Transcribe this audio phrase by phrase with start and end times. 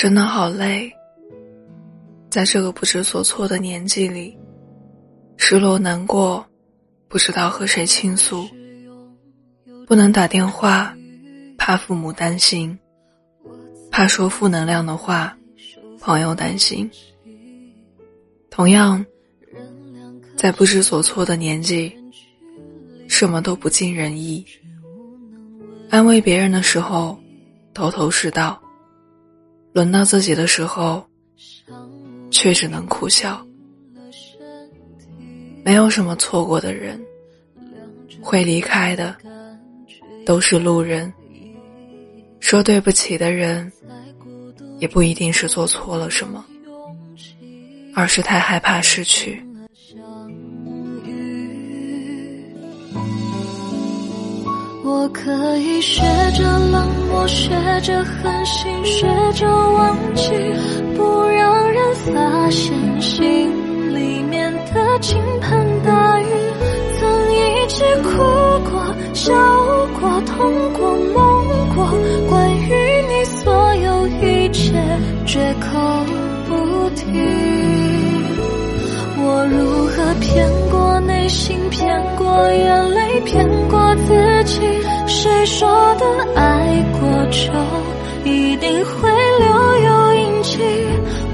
[0.00, 0.90] 真的好累。
[2.30, 4.34] 在这个不知所措的年纪里，
[5.36, 6.42] 失落难过，
[7.06, 8.48] 不知道和谁倾诉，
[9.86, 10.96] 不能打电话，
[11.58, 12.78] 怕父母担心，
[13.90, 15.36] 怕说负能量的话，
[16.00, 16.90] 朋友担心。
[18.48, 19.04] 同样，
[20.34, 21.94] 在不知所措的年纪，
[23.06, 24.46] 什么都不尽人意。
[25.90, 27.20] 安慰别人的时候，
[27.74, 28.58] 头头是道；
[29.80, 31.02] 轮到自己的时候，
[32.30, 33.42] 却只能苦笑。
[35.64, 37.02] 没有什么错过的人，
[38.20, 39.16] 会离开的
[40.26, 41.10] 都是路人。
[42.40, 43.72] 说对不起的人，
[44.80, 46.44] 也不一定是做错了什么，
[47.94, 49.42] 而是太害怕失去。
[54.82, 56.00] 我可以学
[56.32, 57.50] 着冷漠，学
[57.82, 60.30] 着狠心，学着忘记，
[60.96, 66.24] 不让人发现心里面的倾盆大雨。
[66.98, 68.10] 曾一起哭
[68.70, 68.82] 过、
[69.12, 69.32] 笑
[70.00, 71.86] 过、痛过、梦过，
[72.28, 74.72] 关于你所有一切，
[75.26, 75.78] 绝口
[76.48, 77.04] 不提。
[79.22, 81.56] 我如何骗过内心，
[81.90, 84.60] 骗过眼泪，骗过自己？
[85.08, 87.00] 谁说的爱过
[87.32, 87.50] 就
[88.30, 89.10] 一定会
[89.40, 90.58] 留有印记？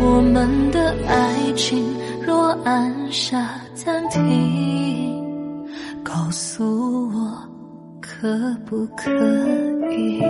[0.00, 1.84] 我们的爱情
[2.26, 5.22] 若按下暂停，
[6.02, 7.36] 告诉我
[8.00, 8.26] 可
[8.64, 9.10] 不可
[9.92, 10.22] 以？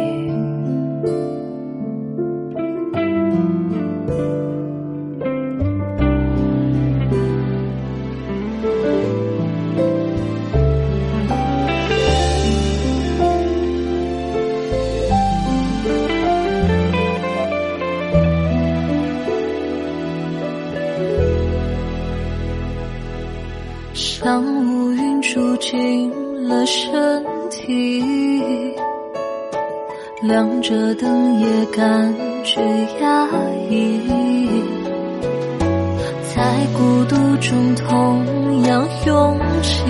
[23.96, 26.12] 像乌云住进
[26.46, 28.04] 了身体，
[30.20, 32.14] 亮着灯也感
[32.44, 32.60] 觉
[33.00, 33.26] 压
[33.70, 33.98] 抑，
[36.34, 39.82] 在孤独中同样勇气，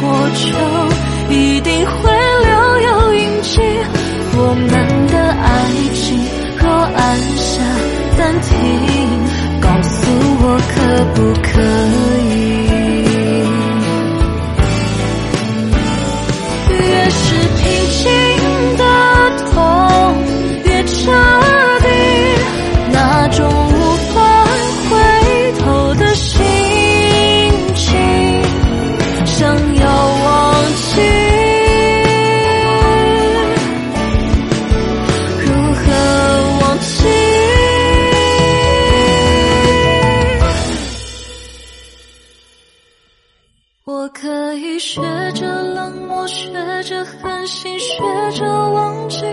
[0.00, 2.10] 过就一定会
[2.44, 3.60] 留有印记？
[4.38, 5.46] 我们的爱
[5.94, 6.18] 情
[6.58, 7.96] 若按下。
[8.16, 8.95] 暂停，
[46.76, 47.96] 学着狠心，学
[48.32, 49.24] 着忘记，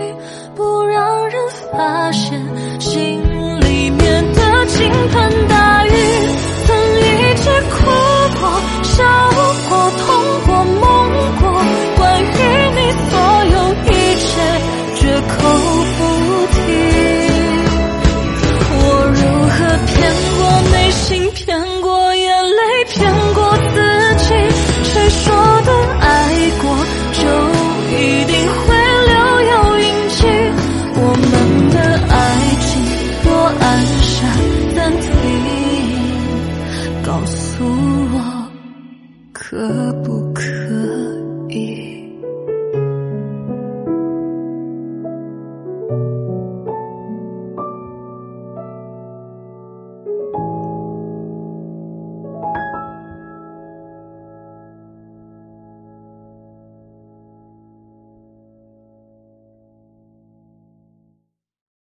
[0.56, 1.38] 不让人
[1.70, 2.40] 发现，
[2.80, 3.20] 心
[3.60, 5.53] 里面的情感。
[37.64, 38.50] 无我
[39.32, 40.23] 可不